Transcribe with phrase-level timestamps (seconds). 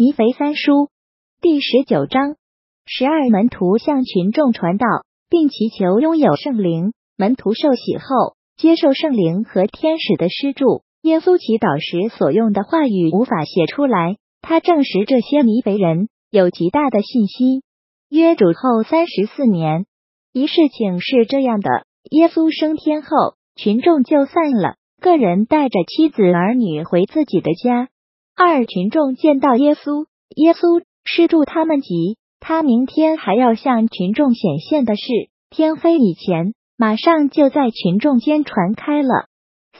[0.00, 0.90] 尼腓三书
[1.40, 2.36] 第十九章，
[2.86, 4.86] 十二门徒向群众传道，
[5.28, 6.92] 并祈求拥有圣灵。
[7.16, 10.82] 门徒受洗后，接受圣灵和天使的施助。
[11.02, 17.62] 耶稣祈祷时所用的话语无法写出来，他证实这些尼腓人有极大的信心。
[18.08, 19.84] 约主后三十四年，
[20.32, 21.70] 一事情是这样的：
[22.12, 27.88] 耶稣升天后，群众就散了，个人带着妻子儿女回自己的家。
[28.40, 35.02] 二群众见到耶稣，耶稣施助他们急，他明天还要向群众显现的事，
[35.50, 39.26] 天黑以前，马上就在群众间传开了。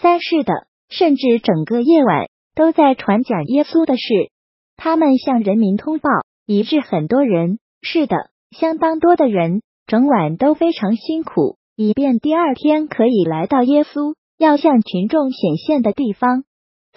[0.00, 2.26] 三是的，甚至整个夜晚
[2.56, 4.32] 都在传讲耶稣的事。
[4.76, 6.10] 他们向人民通报，
[6.44, 8.16] 以致很多人，是的，
[8.50, 16.42] 相当多的人，整晚都非常辛苦，以便第二天可以来到耶稣要向群众显现的地方。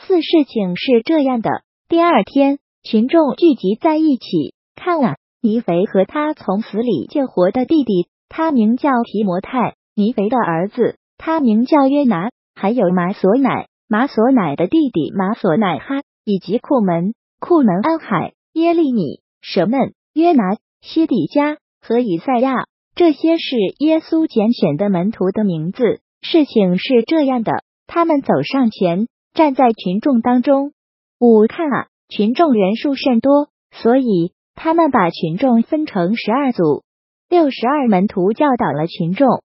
[0.07, 1.49] 四事情是这样的：
[1.87, 22.65] 第二天，群众聚集在一起，看啊，尼肥和他从死里救活的弟弟，他名叫提摩太；尼肥的儿子，他名叫约拿；还有马索乃，马索乃的弟弟马索乃哈，以及库门、库门安海、耶利米、舍嫩、约拿、西底加和以赛亚。
[22.95, 26.01] 这些是耶稣拣选的门徒的名字。
[26.21, 29.07] 事情是这样的：他们走上前。
[29.33, 30.73] 站在群众当中，
[31.19, 36.83] 五看啊，群众人数甚多，所以他们把群众分成十二组。
[37.29, 39.41] 六十二门徒教导了群众，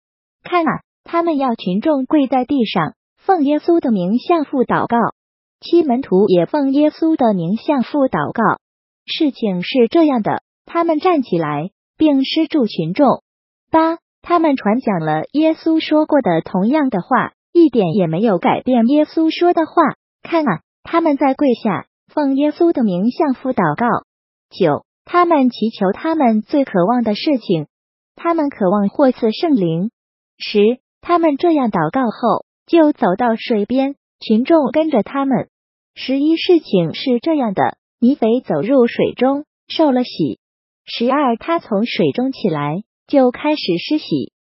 [0.45, 4.97] 看啊，他们要群众跪在地上，奉耶稣的名向父祷告。
[5.61, 8.61] 七门徒也奉耶稣的名向父祷告。
[9.05, 13.25] 事情是这样的，他们站起来并施助群众。
[13.69, 17.33] 八，他们传讲了耶稣说过的同样的话。
[17.53, 19.83] 一点也没有改变耶稣说的话。
[20.23, 23.87] 看啊，他们在跪下，奉耶稣的名向父祷告。
[24.51, 27.67] 九，他们祈求他们最渴望的事情，
[28.17, 29.91] 他们渴望获赐圣灵。
[30.39, 30.59] 十，
[31.01, 35.49] 他们这样祷告后，就走到水边，群众跟着他们。
[35.95, 40.39] 十一，事情是这样的：尼腓走入水中，受了洗。
[40.85, 44.32] 十二，他从水中起来，就开始施洗。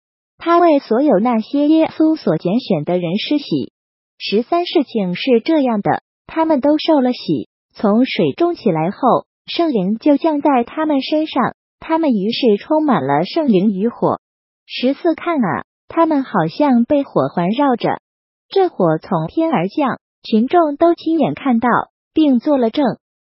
[0.44, 3.72] 他为所有那些耶稣所拣选的人施洗。
[4.18, 14.18] 十三事情是这样的，他们都受了洗，从水中起来后，圣灵就降在他们身上，他们于是充满了圣灵与火。
[14.66, 18.00] 十四看啊，他们好像被火环绕着，
[18.48, 21.68] 这火从天而降，群众都亲眼看到，
[22.12, 22.84] 并作了证。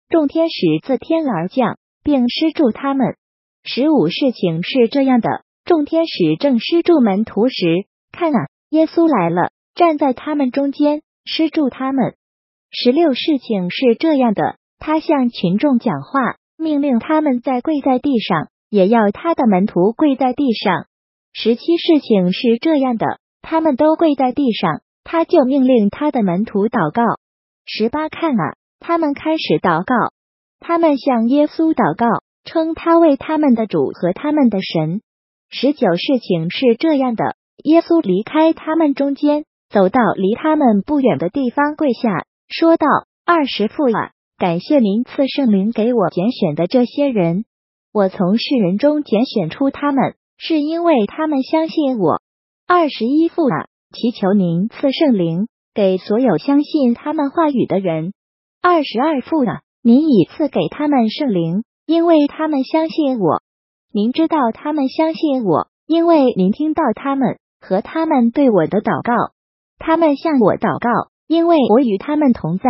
[0.07, 3.17] 众天使自天而降，并施助他们。
[3.65, 5.43] 十五事情是这样的。
[5.65, 12.15] 众天使正施助门徒时，看啊，耶稣来了，站在他们中间，施助他们。
[12.69, 20.87] 十六事情是这样的，他向群众讲话，命令他们在跪在地上，也要他的门徒跪在地上。
[21.31, 27.03] 十七事情是这样的，他们都跪在地上，他就命令他的门徒祷告。
[27.65, 29.95] 十八看啊，他们开始祷告，
[30.59, 32.05] 他们向耶稣祷告，
[32.43, 35.01] 称他为他们的主和他们的神。
[35.55, 42.87] 十九事情是这样的：耶稣离开他们中间，走到离他们不远的地方，跪下，说道
[43.23, 47.45] ：“二十父啊，感谢您赐圣灵给我拣选的这些人。
[47.93, 52.19] 我从世人中拣选出他们，是因为他们相信我。
[52.67, 58.13] 二十一父啊，祈求您赐圣灵给所有相信他们话语的人。
[58.59, 63.42] 二十二父啊，您已赐给他们圣灵，因为他们相信我。”
[63.95, 69.33] 您知道他们相信我，因为您听到他们和他们对我的祷告，
[69.77, 70.89] 他们向我祷告，
[71.27, 72.63] 因为我与他们同在。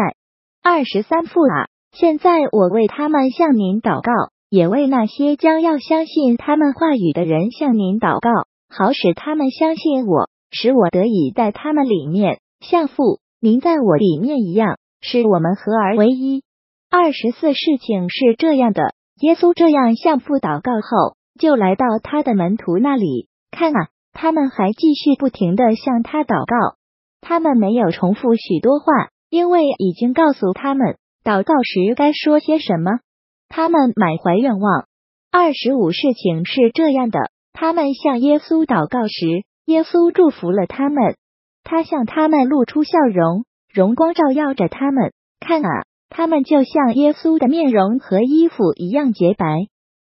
[0.62, 4.12] 二十三父啊，现在我为他们向您祷告，
[4.50, 8.30] 也为那些将要相信他们话语的人向您祷告，
[8.68, 16.44] 好使他们相信我，使我得以在他们里面，像父您在我里面一样，使我们合而为一。
[16.90, 18.94] 二十四事情是这样的。
[19.24, 23.30] 耶稣这样向父祷告后，就来到他的门徒那里。
[23.52, 26.76] 看啊，他们还继续不停的向他祷告。
[27.22, 33.00] 他们没有重复许多话，因为已经告诉他们祷告时该说些什么。
[33.48, 34.88] 他们满怀愿望。
[35.32, 41.16] 二十五事情是这样的：他们向耶稣祷告时，耶稣祝福了他们。
[41.64, 45.14] 他向他们露出笑容，荣光照耀着他们。
[45.40, 45.70] 看啊。
[46.14, 49.68] 他们就像耶稣的面容和衣服一样洁白。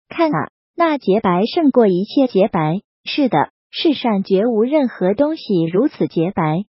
[0.09, 2.81] 看啊，那洁白胜过一切洁白。
[3.05, 6.65] 是的，世上绝无任何东西如此洁白。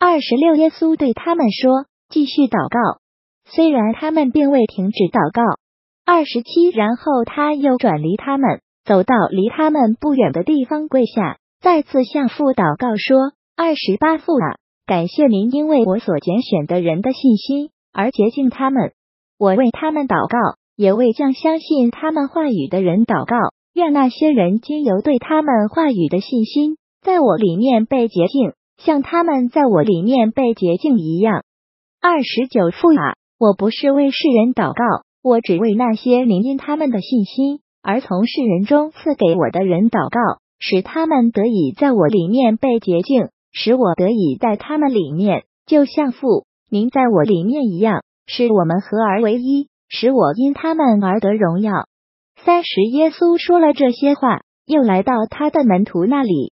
[0.00, 3.00] 二十六，耶稣对他们说：“继续祷告。”
[3.50, 5.42] 虽然他们并未停止祷告，
[6.04, 14.56] 二十七，然后他又转离他们，走到离他们不远的地方跪下，再次向父祷告说：“二十八父啊，
[14.86, 18.92] 感谢您因为我所拣选的人的信心而洁净他们。
[19.40, 20.38] 我为他们祷告，
[20.76, 23.36] 也为将相信他们话语的人祷告。
[23.74, 31.42] 愿那些人经由对他们话语的信心，在我里面被洁净，像他们在我里面被洁净一样。
[32.00, 34.84] 二十九父啊，我不是为世人祷告。”
[35.20, 51.88] 我只为那些您因他们的信心而从世人中赐给我的人祷告，使他们得以在我里面被洁净，使我得以在他们里面，就像父您在我里面一样，使我们合而为一，使我因他们而得荣耀。
[52.44, 56.52] 三十，耶稣说了这些话，又来到他的门徒那里，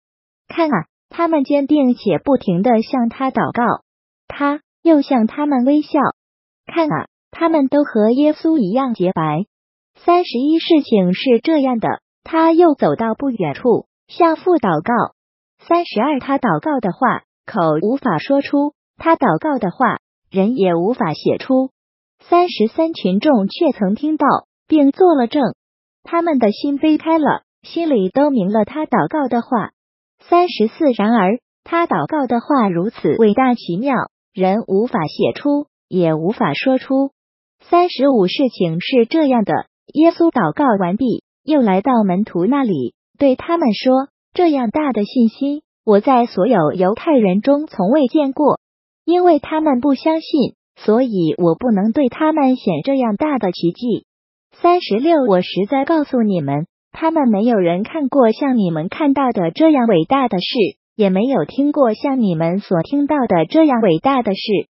[0.47, 3.83] 看啊，他们坚定且不停的向他祷告，
[4.27, 5.99] 他又向他们微笑，
[6.65, 7.07] 看啊。
[7.35, 9.45] 他们都和耶稣一样洁白。
[9.95, 15.15] 三十一事情是这样的，他又走到不远处，向父祷告。
[15.67, 19.97] 三十二，他祷告的话，口无法说出；他祷告的话，
[20.29, 21.69] 人也无法写出。
[22.29, 24.25] 三十三，群众却曾听到，
[24.67, 25.55] 并作了证，
[26.03, 29.71] 他们的心扉开了，心里都明了他祷告的话。
[30.29, 33.95] 三十四，然而他祷告的话如此伟大奇妙，
[34.33, 37.11] 人无法写出，也无法说出。
[37.59, 39.53] 三十五事情是这样的：
[39.93, 48.59] 耶稣祷告完毕，又来到门徒那里，对他们说：“这样大的信心，我在所有犹太人中从未见过。
[49.05, 54.05] 因为他们不相信，所以我不能对他们显这样大的奇迹。”
[54.61, 64.69] 三十六，我实在告诉你们，他们没有人看过像你们看到的这样伟大的事，也没有听过像你们所听到的这样伟大的事。